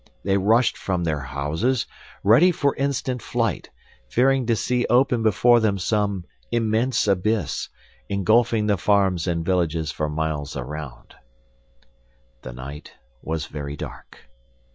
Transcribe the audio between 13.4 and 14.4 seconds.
very dark.